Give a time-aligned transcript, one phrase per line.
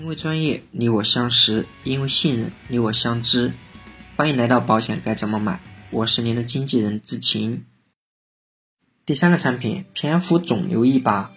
[0.00, 3.52] 因为专业，你我相识；因为信任，你我相知。
[4.16, 5.60] 欢迎来到保险该怎么买？
[5.90, 7.64] 我是您的经纪人志晴。
[9.04, 11.32] 第三个产品，偏幅肿瘤一把。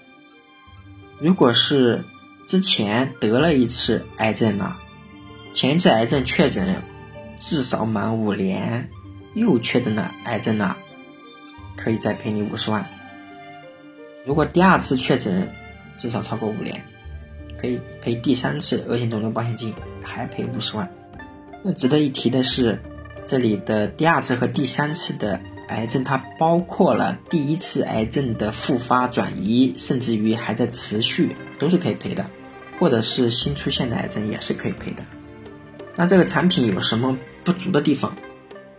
[1.18, 2.04] 如果是
[2.46, 4.80] 之前得了一次癌症了，
[5.56, 6.84] 前次癌症确诊
[7.40, 8.92] 至少满五年，
[9.34, 10.78] 又确诊了癌症了，
[11.76, 12.86] 可以再赔你五十万。
[14.24, 15.52] 如果第二次确诊
[15.98, 16.86] 至少超过五年。
[17.62, 20.90] 可以赔第三次恶性肿瘤保险金，还赔五十万。
[21.64, 22.82] 那值得一提的是，
[23.28, 32.26] 这里的第二次和第三次的癌症，它包括了第一次癌症的复发、转移，甚至于还在持续，都是可以赔的。
[32.80, 35.06] 或者是新出现的癌症也是可以赔的。
[35.96, 38.18] 那这个产品有什么不足的地方？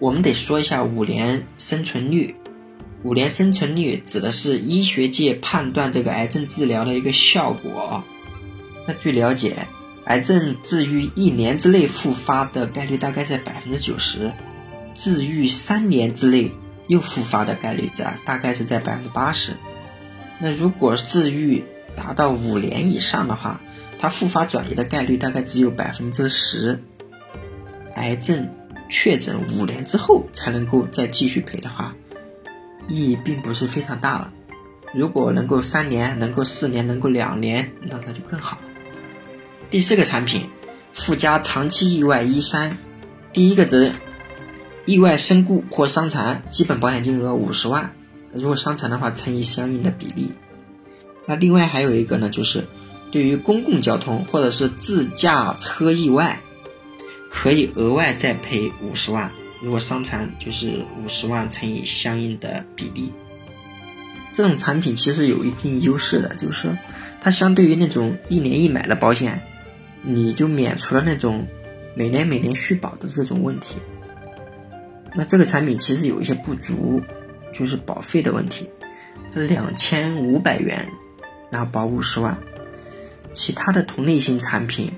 [0.01, 2.35] 我们得说一下五年生存率。
[3.05, 8.03] 五年生存率指的是医学界判断这个癌症治疗的一个效果。
[8.87, 9.67] 那据了解，
[10.05, 14.33] 癌症治愈一年之内复发的概率大概在百分之九十，
[14.95, 16.51] 治愈三年之内
[16.89, 19.53] 又复发的概率在大概是在百分之八十。
[20.41, 21.63] 那如果治愈
[21.95, 23.61] 达到五年以上的话，
[24.01, 26.83] 它复发转移的概率大概只有百分之十。
[27.95, 28.49] 癌症
[28.91, 31.95] 确诊五年之后才能够再继续赔的话，
[32.89, 34.33] 意义并不是非常大了。
[34.93, 38.63] 如果能够三年，能够四年，能够两年，那那就更好了。
[39.73, 40.51] 第四个产品，
[40.93, 42.77] 附加长期意外一三，
[43.33, 43.95] 第一个责任，
[44.85, 47.91] 意外身故或伤残，基本保险金额五十万，
[48.35, 50.31] 如果伤残的话乘以相应的比例。
[51.25, 52.69] 那另外还有一个呢，就是
[53.11, 56.39] 对于公共交通或者是自驾车意外，
[57.31, 59.31] 可以额外再赔五十万，
[59.63, 63.11] 如果伤残就是五十万乘以相应的比例。
[64.35, 66.77] 这种产品其实有一定优势的，就是说
[67.23, 69.41] 它相对于那种一年一买的保险。
[70.03, 71.47] 你就免除了那种
[71.95, 73.77] 每年每年续保的这种问题。
[75.15, 77.03] 那这个产品其实有一些不足，
[77.55, 78.71] 就是保费的问题，
[79.35, 80.89] 两千五百元，
[81.51, 82.39] 然后保五十万。
[83.31, 84.93] 其他的同类型产品，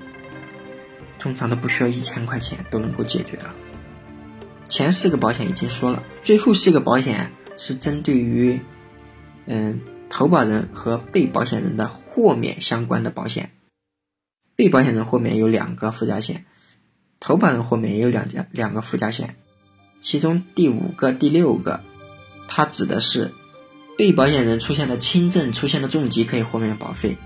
[1.19, 3.55] 通常都不需要一千块钱都能够解决了。
[4.67, 8.59] 前四个保险已经说了，最后四个保险是针对于
[9.45, 13.51] 嗯投保人和被保险人的豁免相关的保险。
[14.55, 16.45] 被保险人豁免有两个附加险，
[17.19, 19.35] 投保人豁免也有两家两个附加险，
[19.99, 21.81] 其中第五个、第六个，
[22.47, 23.33] 它指的是
[23.97, 27.17] 被保险人出现了轻症、出现了重疾可以豁免保费。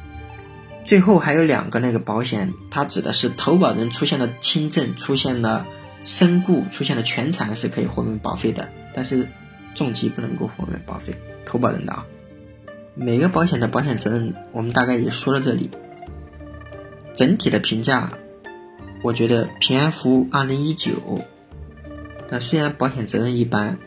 [0.85, 5.67] 最后还有两个那个保险，它指的是投保人出现了轻症、出现了
[6.05, 9.27] 身故、出现了全残是可以豁免保费的，但是
[9.75, 11.13] 重疾不能够豁免保费。
[11.45, 12.05] 投保人的啊，
[12.95, 15.69] 每个保险的保险责任我们大概也说了这里。
[17.19, 18.13] 整体的评价，
[19.01, 20.93] 我觉得平安福二零一九，
[22.29, 23.77] 那虽然保险责任一般，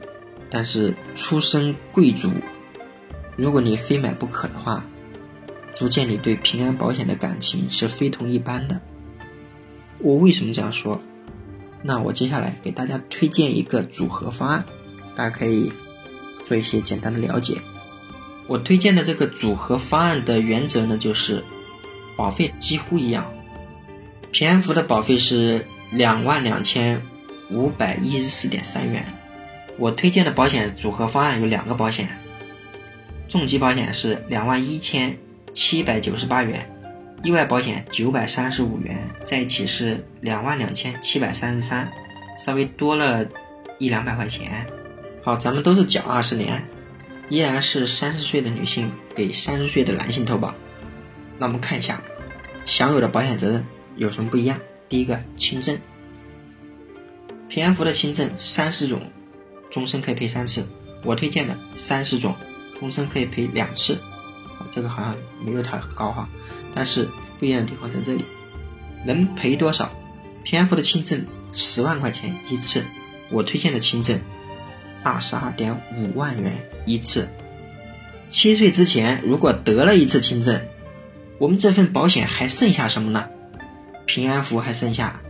[0.50, 2.28] 但是出身贵族，
[3.34, 4.84] 如果你非买不可的话，
[5.72, 8.82] 足见你对平安保险的感情是非同一般的。
[10.00, 11.00] 我为什么这样说？
[11.82, 14.66] 那我接下来给大家推荐一个组合方案，
[15.16, 15.72] 大家可以
[16.44, 17.62] 做一些简单的了解。
[18.46, 21.42] 我推荐的这个组合方案的原则呢，就是。
[22.16, 23.30] 保费几乎一样，
[24.30, 27.02] 平安福的保费是两万两千
[27.50, 29.04] 五百一十四点三元。
[29.78, 32.08] 我推荐的保险组合方案有两个保险，
[33.28, 35.16] 重疾保险是两万一千
[35.52, 36.70] 七百九十八元，
[37.22, 41.90] 意外保险九百三十五元，在一起是两万两千七百三十三，
[42.38, 43.26] 稍微多了
[43.78, 44.66] 一两百块钱。
[45.24, 46.62] 好，咱们都是缴二十年，
[47.28, 50.54] 依然是三十岁的女性给三十岁的男性投保。
[51.38, 52.00] 那我们看一下，
[52.64, 53.66] 享有的保险责任
[53.96, 54.60] 有什么不一样？
[54.88, 55.78] 第一个，轻症，
[57.48, 59.10] 平安福的轻症三十种，
[59.70, 60.66] 终身可以赔三次。
[61.02, 62.36] 我推荐的三十种，
[62.78, 63.98] 终身可以赔两次。
[64.70, 66.28] 这个好像没有它高哈，
[66.74, 68.24] 但是不一样的地方在这里，
[69.04, 69.90] 能赔多少？
[70.44, 72.84] 平安福的轻症十万块钱一次，
[73.30, 74.20] 我推荐的轻症
[75.02, 76.52] 二十二点五万元
[76.86, 77.28] 一次。
[78.30, 80.60] 七岁之前如果得了一次轻症。
[81.42, 83.28] 我们这份保险还剩下什么呢？
[84.06, 85.20] 平安福还剩下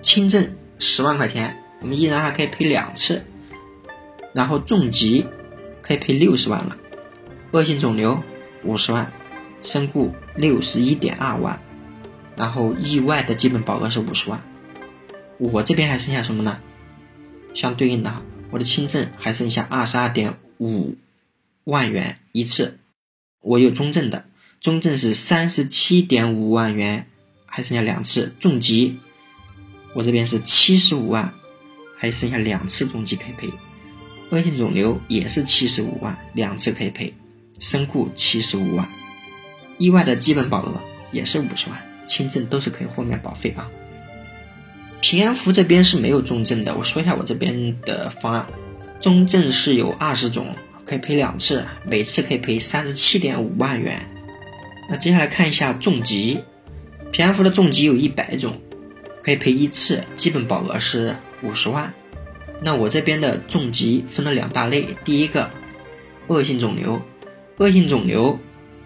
[0.00, 3.26] 轻症十万块钱，我们依然还可以赔两次。
[4.32, 5.26] 然后重疾
[5.82, 6.78] 可以赔六十万了，
[7.50, 8.22] 恶性肿瘤
[8.64, 9.12] 五十万，
[9.62, 11.60] 身故六十一点二万，
[12.36, 14.42] 然后意外的基本保额是五十万。
[15.36, 16.58] 我这边还剩下什么呢？
[17.54, 20.96] 相对应的，我的轻症还剩下二十二点五
[21.64, 22.78] 万元一次，
[23.42, 24.24] 我有中症的。
[24.60, 27.06] 中症是三十七点五万元
[27.46, 28.98] 还剩下两次重疾，
[29.94, 31.32] 我这边是七十五万，
[31.96, 33.48] 还剩下两次重疾可以赔。
[34.28, 37.12] 恶性肿瘤也是七十五万，两次可以赔。
[37.58, 38.86] 身故七十五万，
[39.78, 40.78] 意外的基本保额
[41.10, 43.66] 也是五十万，轻症都是可以豁免保费啊。
[45.00, 48.46] 平安福这边是没有重症的，我说一下我这边的方案，
[49.00, 50.54] 重症是有二十种，
[50.84, 54.06] 可以赔两次，每次可以赔三十七点五万元。
[54.90, 56.40] 那接下来看一下重疾，
[57.12, 58.60] 平安福的重疾有一百种，
[59.22, 61.94] 可以赔一次，基本保额是五十万。
[62.60, 65.48] 那我这边的重疾分了两大类，第一个
[66.26, 67.00] 恶性肿瘤。
[67.58, 68.36] 恶性肿瘤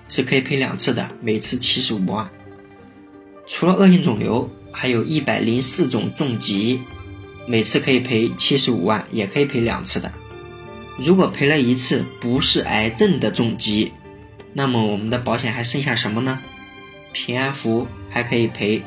[0.08, 2.28] 是可以赔两次的，每次七十五万。
[3.46, 6.80] 除了恶性肿瘤，还有一百零四种重疾，
[7.46, 10.12] 每次可以赔七十五万，也可以赔两次的。
[10.98, 13.90] 如果赔了一次不是癌症的重疾，
[14.54, 16.40] 那么我们的保险还剩下什么呢？
[17.12, 18.82] 平安福还可以赔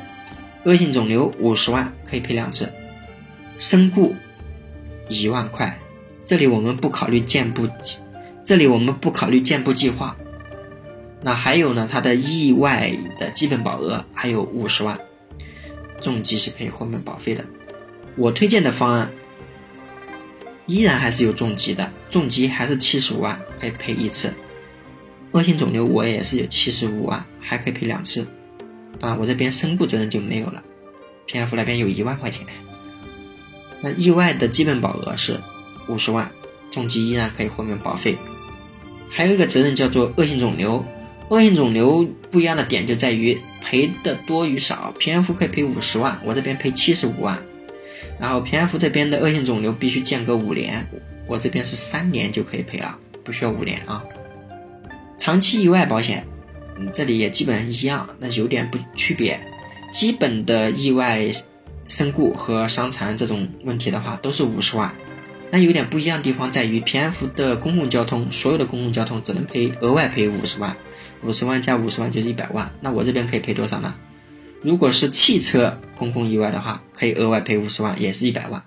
[0.64, 2.72] 恶性肿瘤五十万，可以赔两次。
[3.58, 4.16] 身故
[5.08, 5.78] 一万块，
[6.24, 7.68] 这里我们不考虑健步。
[8.44, 10.16] 这里我们不考虑健步计划，
[11.20, 11.86] 那还有呢？
[11.90, 14.98] 它的意外的基本保额还有五十万，
[16.00, 17.44] 重疾是可以豁免保费的。
[18.16, 19.10] 我推荐的方案
[20.64, 24.32] 依然还是有重疾的，重疾还是七十五万可以赔一次，
[25.32, 28.26] 恶性肿瘤我也是有七十五万，还可以赔两次。
[29.00, 30.62] 啊，我这边身故责任就没有了，
[31.26, 32.44] 平安福那边有一万块钱。
[33.80, 35.38] 那意外的基本保额是
[35.88, 36.28] 五十万，
[36.72, 38.16] 重疾依然可以豁免保费。
[39.08, 40.84] 还有一个责任叫做恶性肿瘤，
[41.28, 44.92] 恶性肿瘤不一样的点就在于赔的多与少。
[44.98, 47.38] 平安福可以赔五十万，我这边赔七十五万。
[48.18, 50.88] 然后平安福这边的恶性肿瘤必须间隔五年，
[51.28, 54.02] 我这边是三年就可以赔了，不需要五年啊。
[55.18, 56.26] 长期意外保险，
[56.78, 59.38] 嗯，这里也基本上一样，那有点不区别。
[59.92, 61.30] 基本的意外
[61.88, 64.94] 身故和伤残这种问题的话，都是五十万。
[65.50, 70.76] 那有点不一样的地方在于，平安福的公共交通，所有的公共交通只能赔额外赔五十万，
[71.22, 72.70] 五十万加五十万就是一百万。
[72.80, 73.94] 那我这边可以赔多少呢？
[74.60, 78.60] 如果是汽车公共意外的话，可以额外赔五十万，也是一百万；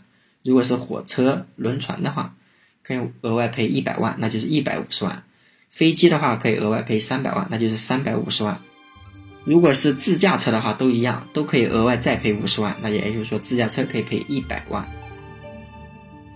[0.44, 2.34] 如果是火车、轮船的话，
[2.82, 5.24] 可以额外赔一百万，那就是一百五十万；
[5.72, 8.60] 飞机的话可以额外赔三百万，那就是三百五十万。
[9.46, 14.86] 如果是自驾车的话，都一样，都可以额外再赔五十万，那也就是说自驾车可以赔一百万。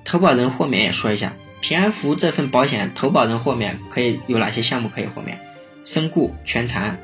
[0.03, 5.39] 投保人豁免也说一下，平安福这份保险投保人豁免可以有哪些项目可以豁免？
[5.83, 6.97] 身故、全残、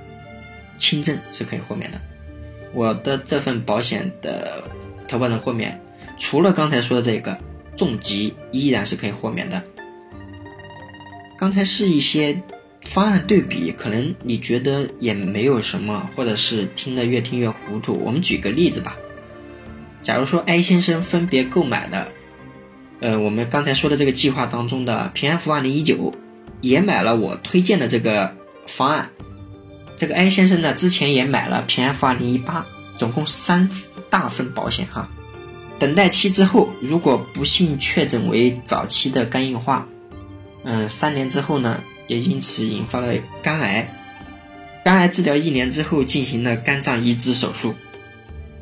[0.78, 2.02] 轻症是可以豁免的。
[2.74, 4.64] 我的这份保险的
[5.08, 5.80] 投保人豁免，
[6.18, 7.38] 除了刚才说的这个
[7.76, 9.62] 重疾，依然是可以豁免的。
[11.42, 12.40] 刚才是一些
[12.86, 18.00] 方案对比，可能你觉得也没有什么，或者是听得越听越糊涂。
[18.06, 18.96] 我们举个例子吧，
[20.04, 22.10] 假如说 A 先生分别购买的。
[23.00, 26.14] 呃，我们刚才说的这个计划当中的平安福二零一九，
[26.62, 28.36] 也买了我推荐的这个
[28.68, 29.10] 方案。
[29.98, 32.64] 这个 A 先生呢，之前也买了平安福二零一八，
[33.00, 33.68] 总共三
[34.12, 35.10] 大份保险哈。
[35.80, 39.88] 等待期之后，如果不幸确诊为早期的肝硬化，
[40.64, 43.88] 嗯，三年之后呢，也因此引发了肝癌。
[44.84, 47.76] 肝癌治疗一年之后进行了肝脏移植手术。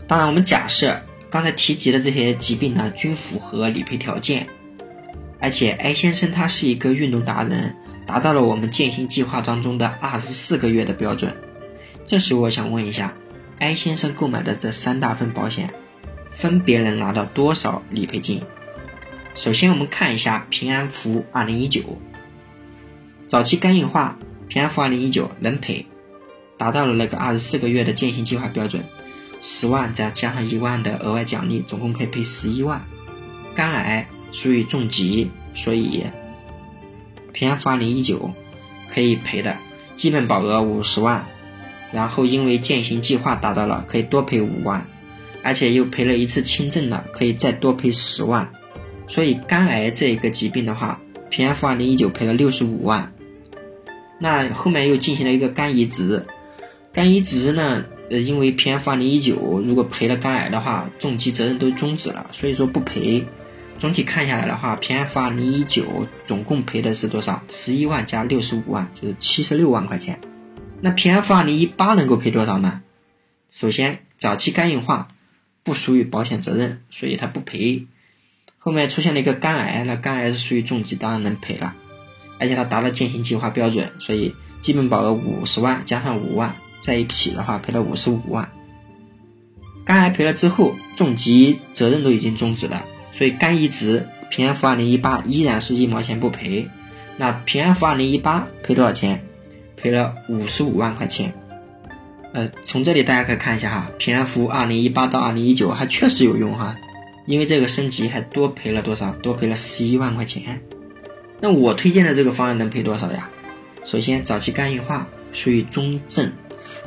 [0.07, 1.01] 当然，我们假设。
[1.31, 4.47] 刚才提及的这些疾病呢，均符合理赔条件，
[5.39, 7.75] 而且艾先生他是一个运动达人，
[8.07, 11.31] 达到了我们践行计划当中的二十四个月的标准。
[12.03, 13.13] 这时我想问一下，
[13.59, 15.71] 艾先生购买的这三大份保险，
[16.31, 18.41] 分别能拿到多少理赔金？
[19.35, 21.81] 首先我们看一下平安符二零一九，
[23.27, 24.17] 早期肝硬化
[24.47, 25.85] 平安符二零一九能赔，
[26.57, 28.83] 达到了那个二十四个月的践行计划标准。
[29.41, 32.81] 十万再加上一万的额外奖励，总共可以赔十一万。
[33.55, 36.03] 肝癌属于重疾，所以
[37.31, 38.33] 平安符二零一九
[38.93, 39.55] 可以赔的，
[39.95, 41.25] 基本保额五十万。
[41.93, 44.85] 然后因为践行计划达到了，可以多赔五万，
[45.41, 48.51] 而且又赔了一次轻症了，可以再多赔十万。
[49.09, 53.11] 所以肝癌这一个疾病的话，平安符二零一九赔了六十五万。
[54.19, 56.25] 那后面又进行了一个肝移植，
[56.93, 57.85] 肝移植呢？
[58.11, 63.25] 呃，因为平安符二零一九，如果赔了肝癌的话，重疾责任都终止了，所以说不赔。
[63.77, 67.43] 总体看下来的话，平安符二零一九总共赔的是多少？
[67.49, 70.19] 十一万加六十五万，就是七十六万块钱。
[70.81, 72.81] 那平安符二零一八能够赔多少呢？
[73.49, 75.09] 首先，早期肝硬化
[75.63, 77.87] 不属于保险责任，所以它不赔。
[78.59, 81.73] 后面出现了一个肝癌，那肝癌是属于重疾，当然能赔了。
[82.37, 86.53] 而且它达到践行计划标准，所以基本保额五十万加上五万。
[86.81, 88.49] 在一起的话赔了五十五万，
[89.83, 96.69] 肝癌赔了之后，重疾责任都已经终止了，所以肝移植平安福二零一八依然是一毛钱不赔。
[97.17, 99.25] 那平安福二零一八赔多少钱？
[99.75, 101.33] 赔了五十五万块钱。
[102.31, 106.77] 呃，从这里大家可以看一下哈，平安福二零一八到二零一九还确实有用哈，
[107.29, 109.11] 因为这个升级还多赔了多少？
[109.21, 110.63] 多赔了十一万块钱。
[111.39, 113.29] 那我推荐的这个方案能赔多少呀？
[113.85, 116.33] 首先，早期肝硬化属于中症，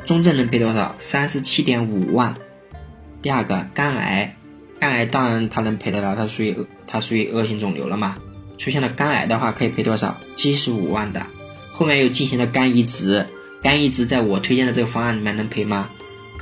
[0.05, 0.95] 中症能赔多少？
[0.99, 2.35] 三十七点五万。
[3.21, 4.35] 第二个，肝癌，
[4.81, 6.53] 肝癌当然它能赔得了，它属于
[6.87, 8.17] 它属于恶性肿瘤了嘛。
[8.57, 10.19] 出现了肝癌的话，可以赔多少？
[10.35, 11.25] 七十五万的。
[11.71, 13.27] 后面又进行了肝移植，
[13.63, 15.89] 肝移植在我推荐的这个方案里面能赔吗？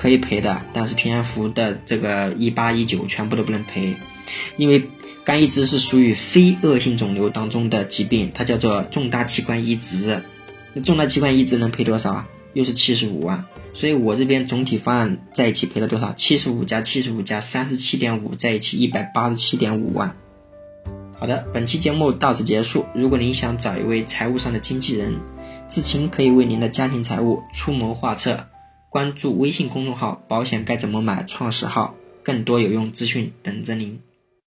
[0.01, 3.93] 可以赔的，但是平安符的这个一八一九全部都不能赔，
[4.57, 4.81] 因为
[5.23, 10.19] 肝移植是属于非恶性肿瘤当中的疾病，它叫做重大器官移植。
[10.73, 12.27] 那重大器官移植能赔多少啊？
[12.53, 13.45] 又是七十五万。
[13.75, 16.13] 所以我这边总体方案在一起赔了多少？
[16.13, 20.15] 七十五加七十五加三十七点五，在一起一百八十七点五万。
[21.19, 22.87] 好的，本期节目到此结束。
[22.95, 25.13] 如果您想找一位财务上的经纪人，
[25.69, 28.47] 志勤可以为您的家庭财务出谋划策。
[28.91, 34.01] 关注微信公众号“保险该怎么买”创始号，更多有用资讯等着您。